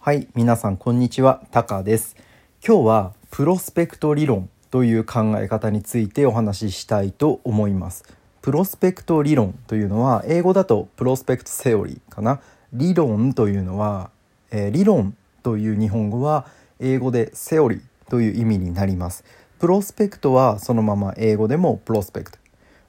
[0.00, 2.16] はい、皆さんこんにちは、タカです。
[2.64, 8.04] 今日はプロスペクト理論という考え方についてお話ししたいと思います。
[8.40, 12.40] プロスペクト理論というのは英語だとプロスペクトセオリーかな。
[12.72, 14.10] 理論というのは、
[14.52, 16.46] えー理論という日本語は
[16.78, 19.24] 英語でセオリーという意味になります。
[19.58, 22.37] プロスペクトはそのまま英語でもプロスペクト。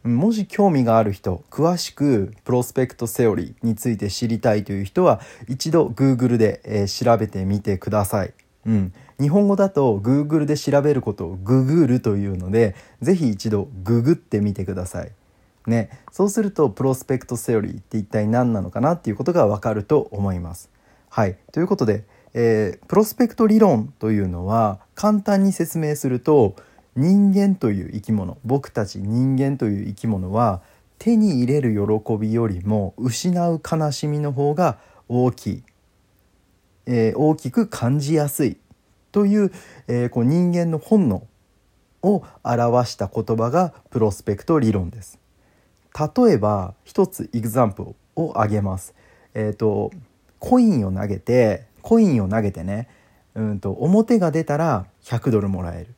[0.04, 8.34] もし興味がある人詳しくプロスペクトセオリーについて知りたいという人は一度 Google で、えー調べてみてください、
[8.66, 15.12] うん、日本語だと Google で調べることをググるというのでぜひ一度ググってみてください。
[15.68, 20.70] ね、そうするとプロスペクトセオリーって一体何なのかなっていうことがわかると思います。
[21.10, 26.56] はい、ということで、えープロスペクト理論というのは簡単に説明すると
[26.96, 30.62] 人間という生き物僕たち人間という生き物は
[30.98, 35.64] 手に入れる喜びよりも失う悲しみの方が大きい、
[36.86, 38.58] えー大きく感じやすい
[39.12, 39.52] という,、
[39.88, 41.26] えーこう人間の本能
[42.02, 45.20] を表した言葉がプロスペクト理論です。
[46.16, 48.94] 例えば一つエグザンプルを挙げます。
[49.34, 49.92] えっ、と
[50.40, 52.88] コインを投げてコインを投げてね
[53.36, 55.96] うんと表が出たら100ドルもらえる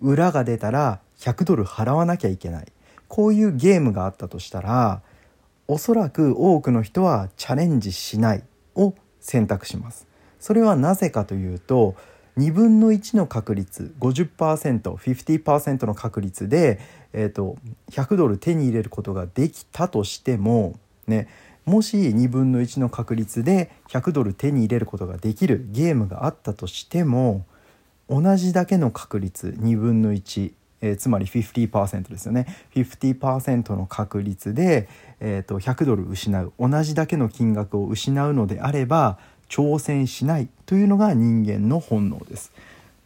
[0.00, 2.66] 裏が出たら100ドル払わなきゃいけない
[3.08, 5.02] こういうゲームがあったとしたら
[5.66, 8.42] おそらく多くの人はチャレンジしない
[8.74, 10.06] を選択します。
[10.38, 11.94] それはなぜかというと
[12.36, 16.80] 2分の1の確率 50%50% の確率で、
[17.12, 17.56] えー、と
[17.92, 21.28] 100ドル手に入れることができたとしても、ね、
[21.64, 27.46] もし2分の1の確率で100ドル手に入れることができるゲームがあったとしても
[28.08, 34.88] 同じだけの確率2分の1、えーつまり50%ですよね50%の確率で、
[35.20, 42.52] えー、と100ドル失う同じだけの金額を失うのであれば挑戦しないというのが人間の本能です。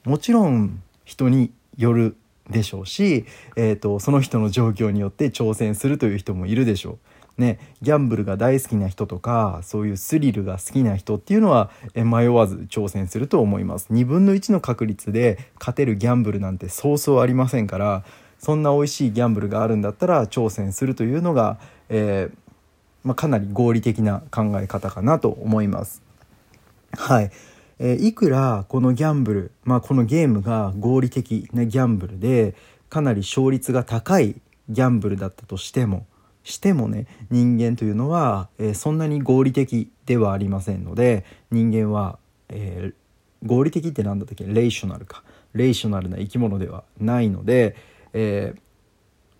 [0.04, 2.16] もちろん人による
[2.48, 3.26] でしょうし、
[3.56, 6.98] えー、とその人の状況によって挑戦するという人もいるでしょう。
[7.38, 13.86] ね、ギャンブルが大好きな人とかそういうスリルが好きな人っていうのはえ迷わず挑戦すると思います。
[13.92, 18.04] 2分の1の確率で勝てるギャンブルなんてそうそうありませんから
[18.40, 22.38] そんな美味しいギャンブルがあるんだったら挑戦するというのが、えー
[23.04, 26.02] まあ、かなり合理的な考え方かなと思います。
[26.96, 27.30] はい、
[27.78, 32.56] えーいくらこのギャンブル、まあ、このゲームが合理的なギャンブルで
[32.88, 34.34] かなり勝率が高い
[34.68, 36.06] ギャンブルだったとしても
[36.50, 42.94] してもね人間というのは、えーそんなに合理的ではありませんので人間は、えー
[43.46, 44.44] 合理的って何だったっけ？
[44.44, 45.22] レーショナルか。
[45.54, 47.76] レーショナルな生き物ではないので、
[48.12, 48.60] えー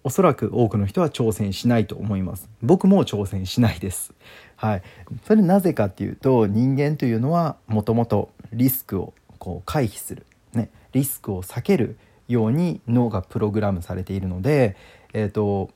[0.05, 2.49] おそらく多くの人は挑戦しないと思います。
[2.63, 4.15] 僕も挑戦しないです。
[4.55, 4.83] はい。
[5.27, 10.25] それなぜかっていうと人間というのはもともとリスクをこう回避する
[10.55, 11.99] ねリスクを避ける
[12.29, 14.77] ように脳がプログラムされているので
[15.13, 15.71] えっ、と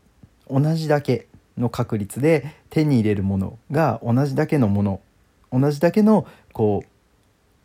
[0.50, 1.26] 同じだけ
[1.58, 5.00] の確率で手に入れるものが同じだけのもの
[5.52, 6.88] 同じだけのこう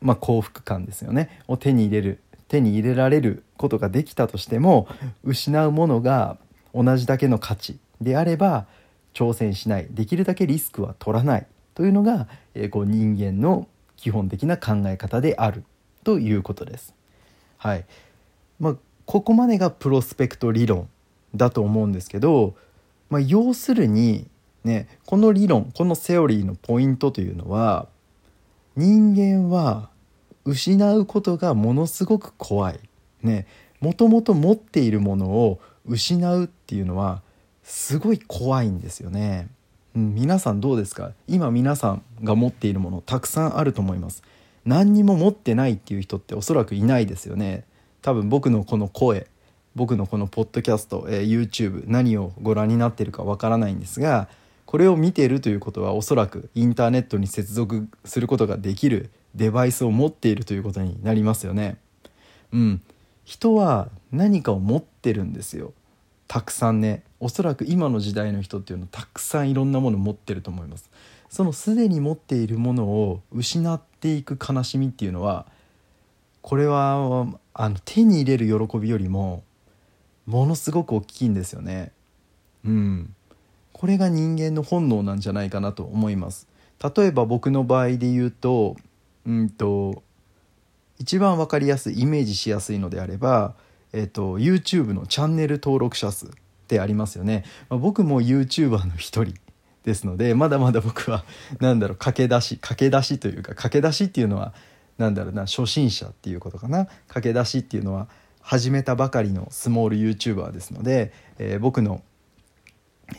[0.02, 4.88] まあ、幸福感ですよねを手に入れる手に入れられることができたとしても
[5.24, 6.38] 失うものが
[6.74, 8.68] 同じだけの価値であれば
[9.14, 13.68] 挑戦しないできるだけリスクは取らないというのが、えーこう人間の
[13.98, 15.64] 基本的な考え方である
[16.04, 16.94] ということです。
[17.58, 17.86] はい
[18.60, 20.88] まあ、ここまでがプロスペクト理論
[21.36, 22.56] だと思うんですけど、
[23.10, 24.28] まあ、要するに、
[24.64, 27.88] ね、この理論このセオリーのポイントというのは
[28.76, 29.90] 人間は
[30.44, 32.80] 失うことがものすごく怖い。
[33.24, 33.48] ね、
[33.80, 37.22] もともと持っているものを失うっていうのは
[37.64, 39.50] すごい怖いんですよね。
[39.96, 41.12] うん、皆さんどうですか？
[41.28, 44.22] 今皆さんが持っているものたくさんあると思います。
[44.66, 47.64] 何にも持ってないっていう人っておそらくいないですよね。
[48.02, 49.28] 多分僕のこの声
[49.78, 54.28] 僕のこのポッドキャスト、えー YouTube 何をご覧になっているかわからないんですが
[54.66, 61.78] これを見ているということはおそらくインターネットに接続することができるデバイスを持っているということになりますよね。
[62.52, 62.82] うん、
[63.24, 65.74] 人は何かを持ってるんですよ。
[66.28, 70.90] たくさんねおそらく今の時代の人っていうのはたくさんいろんなもの持ってると思います。
[71.30, 75.46] そのすでに持っているものを失っていく悲しみっていうのは
[76.42, 79.44] これはあの手に入れる喜びよりも
[80.28, 81.92] ものすごく大きいんですよね。
[82.64, 83.16] うん、
[83.74, 86.48] これが人間の本能なんじゃないかなと思います。
[86.96, 88.76] 例えば僕の場合で言うと、
[89.26, 90.04] うんと
[91.00, 93.56] 一番わかりやすいイメージしやすいのであれば、
[93.94, 96.30] えっと YouTube のチャンネル登録者数っ
[96.68, 97.46] てありますよね。
[97.70, 99.34] まあ僕も YouTuber の一人
[99.84, 101.24] ですのでまだまだ僕は
[101.62, 104.54] 何だろう駆け出し駆け出しというか駆け出しっていうのは
[104.98, 108.10] 何だろうな初心者っていうことかな駆け出しっていうのは
[108.48, 112.02] 始めたばかりのスモール YouTuber ですので、えー、僕の、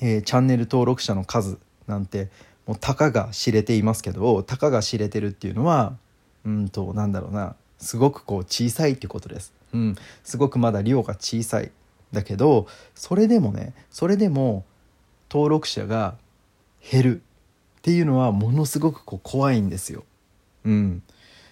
[0.00, 2.30] えー、チャンネル登録者の数なんて
[2.66, 5.98] もうたかが知れていますけどたかが知れてるっていうのは
[6.46, 9.52] うんとなんだろうなすごくこう小さいってことです。
[9.74, 11.72] うん、すごくまだ量が小さい
[12.10, 14.64] だけどそれでもねそれでも
[15.30, 16.16] 登録者が
[16.90, 17.16] 減る
[17.78, 20.04] っていうのはものすごくこう怖いんですよ。
[20.64, 21.02] うん、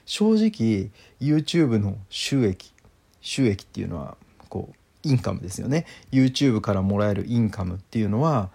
[0.06, 0.90] 正直
[1.20, 2.72] YouTube の収益
[3.26, 4.16] 収益っていうのは
[4.48, 5.84] こうインカムですよね。
[6.12, 8.50] YouTube からもらえるインカムっていうのは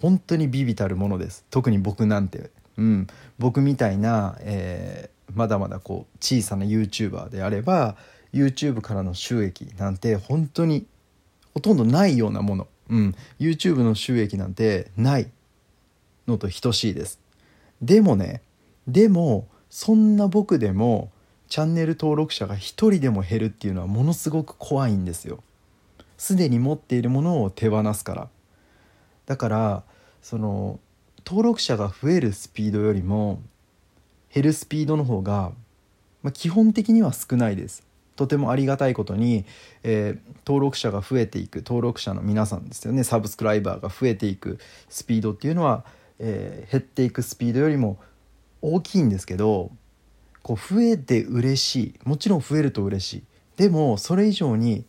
[0.00, 1.44] 本当にビビたるものです。
[1.50, 3.06] 特に僕なんて、うん、
[3.36, 7.96] 僕みたいな、えー、まだまだこう小さな YouTuber であれば
[8.32, 10.86] YouTube からの収益なんて本当に
[11.52, 15.28] ほとんどないようなもの、うん、YouTube の収益なんてない
[16.28, 17.18] のと等しいです。
[17.82, 18.40] でもね
[18.86, 21.10] でもそんな僕でも
[21.48, 25.42] チャンネル登録者が1人でも減るっていうのはものすごく怖いんですよ。
[26.16, 28.28] すでに持っているものを手放すから。
[29.26, 29.82] だから
[30.22, 30.80] その
[31.26, 33.40] 登録者が増えるスピードよりも
[34.32, 35.52] 減るスピードの方が、
[36.22, 37.84] まあ、基本的には少ないです。
[38.16, 39.44] とてもありがたいことに、
[39.82, 43.04] えー、登録者が増えていく登録者の皆さんですよね。
[43.04, 44.58] サブスクライバーが増えていく
[44.88, 45.84] スピードっていうのは、
[46.18, 47.98] えー、減っていくスピードよりも
[48.62, 49.72] 大きいんですけど
[50.44, 51.94] こう増えて嬉しい。
[52.04, 53.22] もちろん増えると嬉しい。
[53.56, 54.84] でもそれ以上に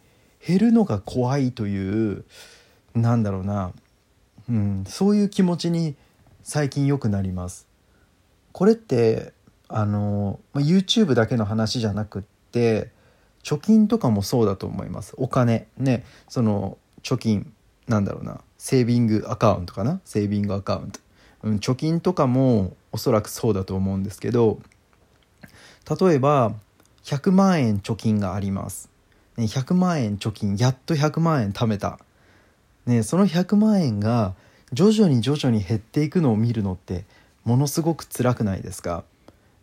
[0.46, 2.26] 減るのが怖いという
[2.94, 3.72] なんだろうな、
[4.50, 5.96] うん、そういう気持ちに
[6.44, 7.68] 最近よくなります。
[8.52, 9.34] これって
[9.68, 12.22] あの、YouTube だけの話じゃなくっ
[12.52, 12.92] て
[13.44, 15.14] 貯金とかもそうだと思います。
[15.18, 15.68] お金。
[15.78, 16.04] ね。
[16.28, 17.52] その貯金。
[17.88, 18.42] なんだろうな。
[18.58, 20.02] セービングアカウントかな。
[20.06, 21.00] セービングアカウント、
[21.44, 24.60] うん、貯金とかもおそらくそうだと思うんですけど
[25.90, 26.54] 例えば
[27.04, 28.90] 100万円貯金があります、
[29.38, 32.00] ね、100万円貯金やっと100万円貯めた、
[32.86, 34.34] ね、その100万円が
[34.74, 37.06] 徐々に徐々に減っていくのを見るのって
[37.44, 39.04] ものすごく辛くないですか？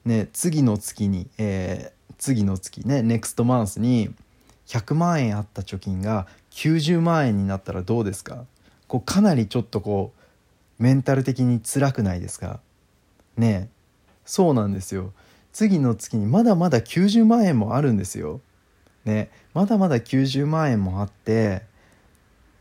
[0.05, 4.15] ね次の月に、えー、次の月ねネクストマンスに
[4.67, 8.45] 100万円あった貯金が90万円になったらどうですか？
[8.87, 10.13] こうかなりちょっとこ
[10.79, 12.61] うメンタル的に辛くないですか？
[13.37, 13.69] ね
[14.25, 15.13] そうなんですよ。
[15.53, 18.41] 次の月にまだまだ90万円もあるんですよ。
[19.05, 21.63] ねまだまだ90万円もあって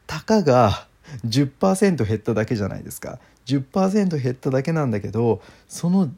[0.07, 0.87] たかが
[1.25, 6.09] 10%減っただけじゃないですか10%減っただけなんだけどその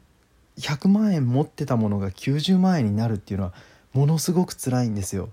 [0.58, 3.54] 100万円持ってたものが90万円になるっていうのは
[3.92, 5.28] ものすごく辛いんですよ。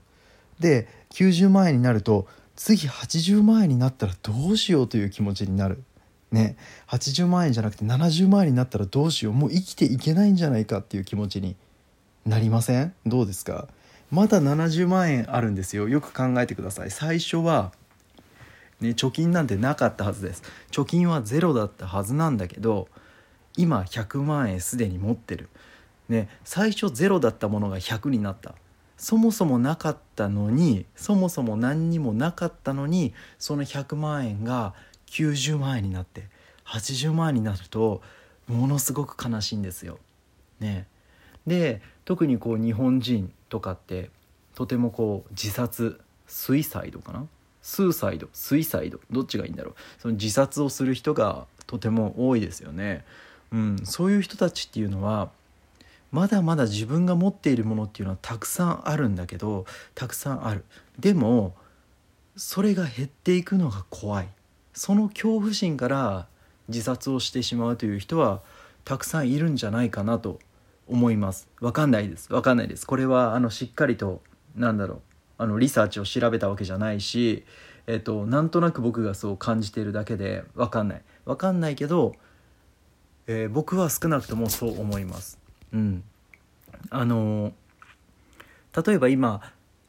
[0.60, 5.84] で90万円になると次80万円になったらどうしようという気持ちになる。
[6.32, 6.56] ね
[6.88, 9.34] 80万円じゃなくて70万円になったらどうしよう。
[9.34, 11.56] もう生きていけないんじゃないかっていう気持ちに
[12.26, 12.94] なりません？
[13.06, 13.68] どうですか？
[14.10, 15.88] まだ70万円あるんですよ。
[15.88, 16.92] よく考えてください。
[16.92, 17.72] 最初は
[18.80, 20.44] ね、貯金なんてなかったはずです。
[20.72, 22.88] 貯金はゼロだったはずなんだけど
[23.56, 25.50] 今100万円すでに持ってる、
[26.10, 28.56] ね、最初ゼロだったものが100になった。
[28.98, 34.74] そもそもなかったのにそもそも何にもなかったのにその100万円が
[35.12, 36.28] 90万円になって
[36.66, 38.02] 80万円になると
[38.48, 40.00] ものすごく悲しいんですよ。
[40.60, 40.88] ね、
[41.46, 44.10] で特にこう日本人とかって
[44.56, 47.26] とてもこう自殺スイサイドかな？
[47.62, 49.76] スーサイドスイサイドどっちがいいんだろう？
[50.00, 53.06] その自殺をする人がとても多いですよね。
[53.52, 55.30] うん、そういう人たちっていうのは
[56.12, 60.64] まだまだ自分が持っているものっていうのはたくさんあるんだけどたくさんある。
[61.00, 61.56] でも
[62.36, 64.30] それが減っていくのが怖い。
[64.74, 66.28] その恐怖心から
[66.68, 68.42] 自殺をしてしまうという人は
[68.86, 70.40] たくさんいるんじゃないかなと
[70.88, 71.50] 思います。
[71.60, 72.32] わかんないです。
[72.34, 72.86] わかんないです。
[72.86, 74.22] これはあのしっかりと
[74.56, 75.02] なんだろう。
[75.38, 77.46] あのリサーチを調べたわけじゃないし
[77.88, 81.02] えっとなんとなく僕がそう感じているだけでわかんない。
[81.26, 82.14] わかんないけど、
[83.28, 85.40] えー、僕は少なくともそう思います。
[85.74, 86.04] うん。
[86.90, 87.54] あの
[88.86, 89.42] 例えば今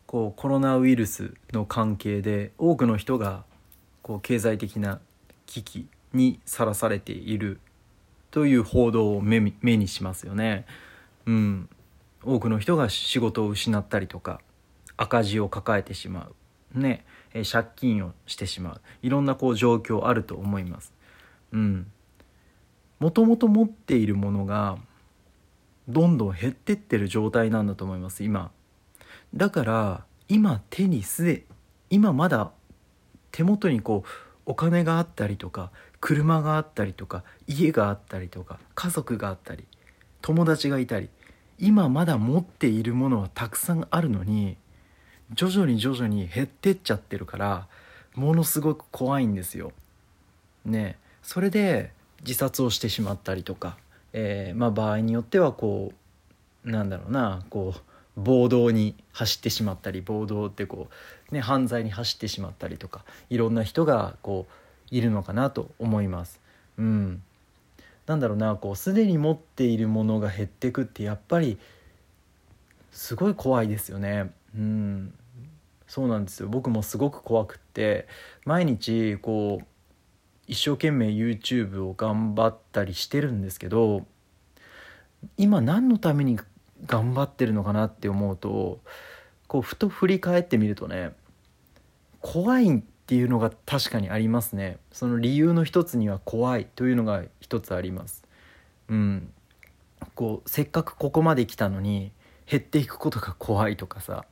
[0.06, 3.44] こうコロナウイルスの関係で多くの人が
[4.02, 5.00] こう経済的な
[5.46, 7.60] 危機にさらされている
[8.30, 10.66] という報道を目目にしますよね。
[11.26, 11.68] うん、
[12.24, 14.40] 多くの人が仕事を失ったりとか
[14.96, 16.28] 赤字を抱えてしま
[16.74, 17.04] う、ね、
[17.34, 20.92] え借金をしてしまういろんなこう状況あると思います。
[21.52, 21.86] うん、
[22.98, 24.78] もともと持っているものが
[25.88, 28.50] どんどん減ってってる状態なんだと思います今。
[29.34, 31.44] だから今手にすで
[31.90, 32.50] 今まだ
[33.32, 34.08] 手元にこう
[34.46, 35.70] お金があったりとか
[36.00, 39.64] 車があったりとか家があったりとか家族があったり
[40.20, 41.08] 友達がいたり
[41.58, 44.56] 今まだ持っているものはたくさんあるのに
[45.34, 47.66] 徐々に徐々に減ってっちゃってるから
[48.14, 49.72] ものすごく怖いんですよ。
[50.64, 53.76] ねそれで自殺をしてしまったりとか、
[54.12, 55.92] えー、まあ場合によってはこ
[56.64, 57.80] うなんだろうなこう
[58.16, 60.94] 暴動に走ってしまったり暴動ってこう、
[61.32, 66.40] ね、犯罪に走ってしまったりとかいろんな人がこういるのかなと思います。
[66.78, 67.22] うん、
[68.06, 71.58] なんだろうなこうすでに持っているものが減ってくってやっぱり
[72.92, 74.30] すごい怖いですよね。
[74.54, 75.14] うん
[75.88, 78.06] そうなんですよ僕もすごく怖くって
[78.46, 79.64] 毎日こう
[80.46, 84.06] 一生懸命 YouTube を頑張ったりしてるんですけど
[85.36, 86.38] 今何のために
[86.86, 88.80] 頑張ってるのかなって思うと
[89.48, 91.12] こうふと振り返ってみるとね
[92.22, 94.78] 怖いっていうのが確かにありますね。
[94.92, 98.24] その理由の一つには怖いというのが一つあります。
[98.88, 99.32] うん。
[100.14, 102.12] こうせっかくここまで来たのに
[102.46, 104.24] 減っていくことが怖いとかさ。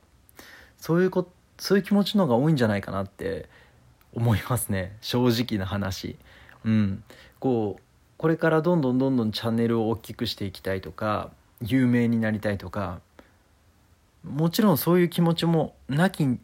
[0.77, 3.47] そういうこそういう気持ちの方が多いんじゃないかなって
[4.13, 4.97] 思いますね。
[5.01, 6.17] 正直な話。
[6.65, 7.03] うん。
[7.39, 7.81] こう
[8.17, 11.31] これからどんどんどんどんチャンネルを大きくしていきたいとか
[11.61, 13.01] 有名になりたいとか
[14.23, 16.39] もちろんそういう気持ちもなき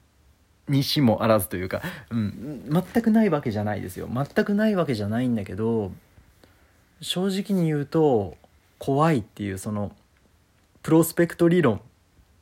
[0.67, 5.91] にしもあらずというか、うん、全くないわけじゃないですよ全くないわけじゃないんだけど
[7.01, 8.35] 正直に言うと
[8.79, 9.91] 怖いっていうその
[10.83, 11.81] プロスペクト理論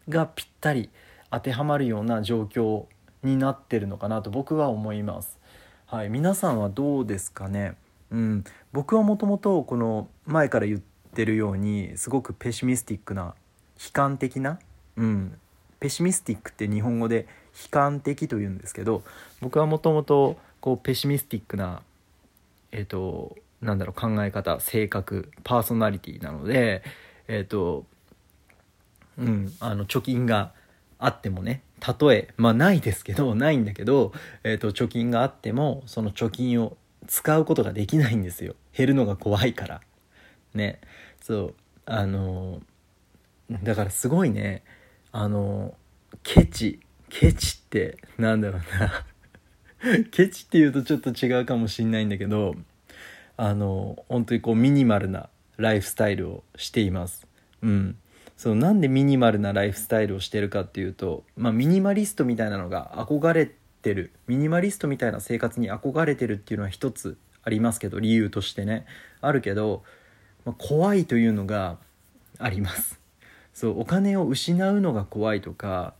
[0.10, 0.90] がぴったり
[1.32, 2.86] 当てはまるような状況
[3.24, 5.40] になってるのかなと僕は思います。
[5.88, 7.76] はい、皆さんはどうですかね、
[8.10, 13.36] うん、僕はもともとこの前から言ってるようにすごくペシミスティックな
[13.78, 14.60] 悲観的な、
[14.98, 15.38] うん、
[15.80, 17.28] ペシミスティックって日本語で
[17.64, 19.04] 悲観的というんですけど
[19.42, 21.82] 僕はもともとこうペシミスティックな
[22.72, 26.84] えっ、ー、となんだろう考え方性格パーソナリティなので
[27.28, 27.86] えっ、ー、と
[29.18, 30.52] うんあの貯金が
[31.00, 31.62] あってもね
[32.00, 34.12] 例えまあないですけどないんだけど、
[34.44, 38.56] えーと、貯金があってもその貯金を使うことができないんですよ。
[38.76, 39.82] 減るのが怖いから。
[40.54, 40.80] ね。
[41.22, 41.54] そう
[41.86, 42.62] あの
[43.64, 44.64] だからすごいね
[45.12, 45.76] あの
[46.24, 46.80] ケチ。
[47.18, 49.06] ケチってなんだろうな。
[50.12, 52.56] ケチっていうとちょっと違うかもしんないんだけど
[53.38, 57.26] あの本当にこうミニマルなライフスタイルをしています。
[57.62, 57.98] うん。
[58.36, 63.50] そのなんでミニマルなライフスタイルをしてるかっていうと、まあ、ミニマリストみたいなのが憧れ
[63.82, 64.12] てる。
[64.28, 68.86] ミニマリストみたいな生活に憧れてるっていうのは一つありますけど理由としてね。
[69.22, 69.84] あるけど、
[70.44, 71.78] まあ、怖いというのが
[72.40, 73.00] あります。
[73.54, 75.94] そうお金を失うのが怖いとか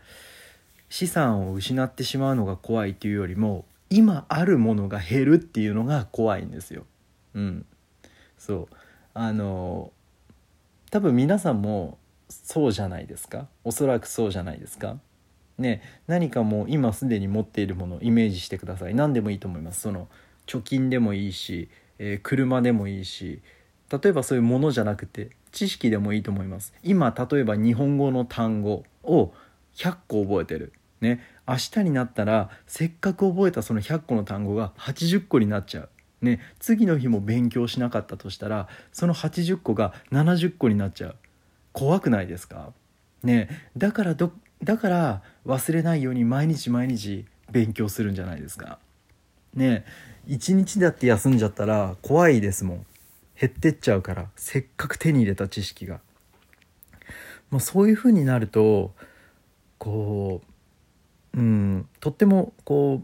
[0.90, 6.86] 資産を失ってしまうのが怖いっていうよりも今あるものが減るっていうのが怖いんですよ。
[7.34, 7.66] うん、
[8.38, 8.76] そう。
[9.14, 9.92] あの
[10.92, 11.98] 多分皆さんも
[12.30, 13.48] そうじゃないですか。
[13.64, 14.98] おそらくそうじゃないですか。
[15.58, 15.82] ね。
[16.08, 18.96] 何かもう今すでに持っているものをイメージしてください。
[18.96, 19.82] 何でもいいと思います。
[19.82, 20.08] その
[20.48, 23.42] 貯金でもいいし、えー、車でもいいし。
[23.92, 26.74] 例えばそういうものじゃなくて知識でもいいと思います。
[26.84, 29.34] 今例えば日本語の単語を
[29.76, 30.74] 100個覚えてる。
[31.02, 31.22] ね。
[31.48, 35.90] 明日になったらせっかく覚えたその100個の単語が80個になっちゃう。
[36.22, 36.40] ね。
[36.60, 41.16] 次の日も勉強しなかったとしたらその80個が70個になっちゃう。
[41.74, 42.74] 怖くないですか？
[43.24, 43.50] ね。
[43.78, 44.32] だからど
[44.64, 48.80] だから忘れないように毎日毎日勉強するんじゃないですか？
[49.54, 49.86] ね。
[50.26, 52.86] 一日だって休んじゃったら怖いですもん。
[53.40, 56.00] 減ってっちゃうからせっかく手に入れた知識が、
[57.52, 58.94] まあ、そういう風になると
[59.78, 60.42] こ
[61.34, 63.02] ううんとってもこ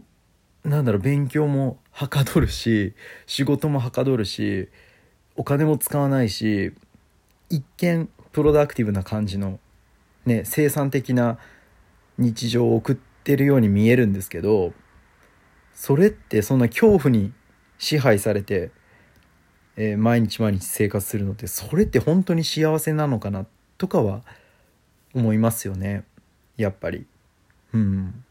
[0.64, 2.94] うなんだろう勉強もはかどるし
[3.26, 4.68] 仕事もはかどるし
[5.36, 6.72] お金も使わないし
[7.50, 9.58] 一見プロダクティブな感じの、
[10.24, 11.38] ね、生産的な
[12.18, 14.72] 日常を送ってるように見えるんですけど
[15.74, 17.32] それってそんな恐怖に
[17.78, 18.70] 支配されて、
[19.76, 23.46] えー、毎日毎日生活するのってそれって本当に幸せなのかな
[23.78, 24.22] とかは
[25.14, 26.04] 思いますよね。
[26.62, 27.06] やっぱり。
[27.74, 28.24] うん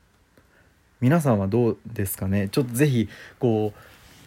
[1.00, 2.48] 皆さんはどうですかね？
[2.50, 3.10] ちょっと是非
[3.40, 3.80] こう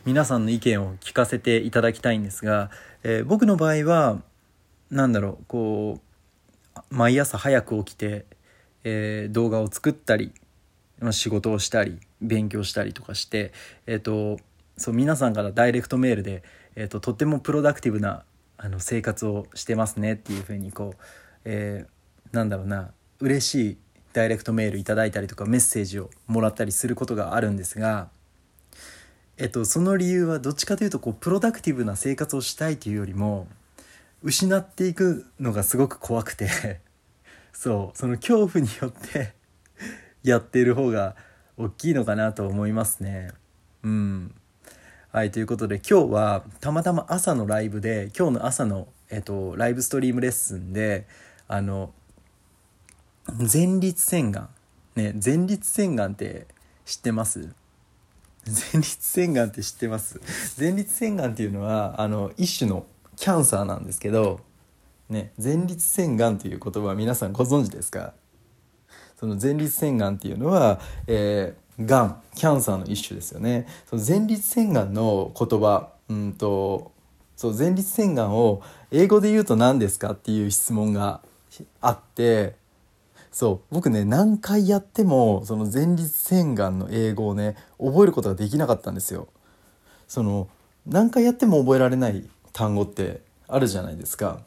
[0.05, 2.71] 皆さんの意見を聞かせていただきたいんですが、
[3.05, 4.21] えー、僕の場合は
[4.91, 6.01] なんだろうこ
[6.75, 8.27] う毎朝早く起きて、
[8.83, 10.33] えー、動画を作ったり、
[11.13, 13.53] 仕事をしたり勉強したりとかして、
[13.87, 14.39] えーと、
[14.77, 16.43] そう皆さんからダイレクトメールで、
[16.75, 18.25] えーと、とってもプロダクティブな
[18.57, 21.03] あの生活をしてますねっていうふうにこう、
[21.45, 23.79] えー、なんだろうな嬉しい
[24.15, 28.09] ダイレクトメールいただいたりとかメッセージをもらったりすることがあるんですが
[29.37, 33.49] えっと、その理由はどっちかというとこうプロダクティブな生活をしたいというよりも
[34.23, 36.81] 失っていくのがすごく怖くて
[37.53, 39.35] そうその恐怖によって
[40.23, 41.17] やっている方が
[41.57, 43.33] 大きいのかなと思いますね。
[43.83, 44.35] うん
[45.11, 51.07] はいということで今日はたまたま朝のライブで今日の朝の、えっと、ライブストリームレッスンで
[51.47, 51.93] あの
[53.33, 54.49] 前立腺がん。
[54.97, 56.47] ね前立腺がんって
[56.85, 57.53] 知ってます？
[58.47, 60.21] 前立腺がんって知ってます？
[60.59, 64.41] 前立腺がんっていうのはあの一種のキャンサーなんですけど
[65.09, 68.13] ね前立腺がんという言葉は皆さんご存知ですか？
[69.19, 73.67] その前立腺がんっていうのは、えー、がんキャンサーの一種ですよね。
[73.89, 76.93] その前立腺がんの言葉うんと
[77.37, 81.21] そう前立腺がんを英語で言うと何ですかっていう質問が
[81.81, 82.57] あって
[83.35, 89.27] そう僕ね何回やってもその前立腺がんの英語をね覚えることができなかったんですよ。
[90.07, 90.47] その
[90.87, 94.39] 何回やっても覚えられない単語ってあるじゃないですか。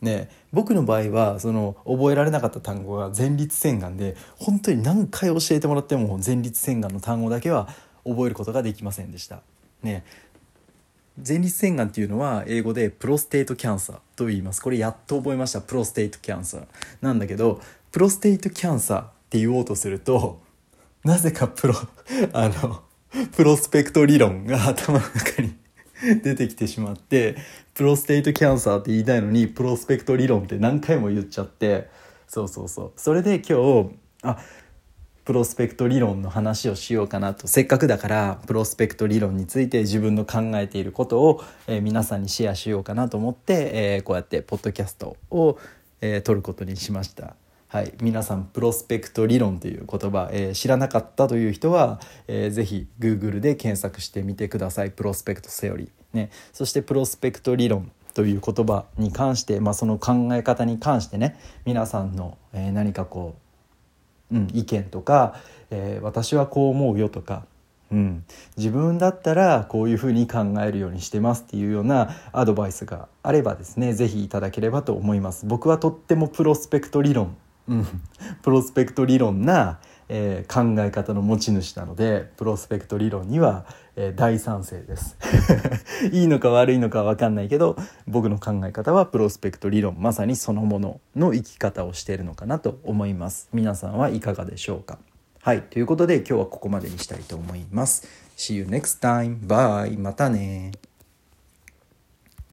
[0.00, 7.68] ね、僕の場合はその覚えられなかった単語が前立腺がんで本当に何回教えてもらっても前立腺がんの単語だけは
[8.04, 9.42] 覚えることができませんでした。
[9.82, 10.04] ね、
[11.26, 16.66] 前立腺がんっていうのは英語でプロステートキャンサーと言いますこれやっと覚えましたプロステートキャンサー
[17.00, 17.60] なんだけど
[17.92, 20.40] プロステートキャンサーって言おうとすると
[21.04, 21.74] なぜかプロ
[22.32, 22.82] あの
[23.32, 25.54] プロスペクト理論が頭の中に
[26.22, 27.36] 出てきてしまって
[27.74, 31.88] プロステートキャンサーって言いたいのにプロスペクト理論って何回も言っちゃって
[32.28, 33.90] そうそうそうそれで今日
[34.22, 34.38] あ
[35.24, 45.58] プロスペクト理論の話をしようかなとせっかくだからプロスペクト理論について自分の考えていることを、えー、皆さんにシェアしようかなと思って、えー、こうやってポッドキャストを、
[46.00, 47.36] えー、撮ることにしました。
[47.72, 54.90] はい、皆さんプロスペクト理論という言葉、えー、知らなかったという人は、えー、ぜひ Google で検索してみてください。
[54.90, 63.36] プロスペクトセオリー、ね、そしてプロスペクト理論という言葉に関して、まあ、その考え方に関してね皆さんの、えー、何かこ
[64.32, 65.36] う、うん、意見とか、
[65.70, 67.46] えー、私はこう思うよとか
[67.92, 68.24] うん、
[68.56, 75.46] 自分だったらこういうふうに考えるようにしてますっていうようなアドバイスがあればですね是非いただければと思います。
[75.46, 77.36] 僕はとってもプロスペクト理論
[77.70, 77.86] うん、
[78.42, 79.78] プロスペクト理論な、
[80.08, 85.16] えー、考え方の持ち主なのでプロスペクト理論には、えー、大賛成です。
[86.12, 87.76] いいのか悪いのか分かんないけど
[88.08, 93.48] 僕の考え方はプロスペクト理論まさにそのものの生き方をしているのかなと思います。
[93.52, 94.98] 皆さんはいかがでしょうか？
[95.40, 95.62] はい。
[95.62, 98.06] ということで今日はここまでにしたいと思います。
[98.36, 99.46] See you next time.
[99.46, 99.96] Bye.
[99.96, 100.72] またね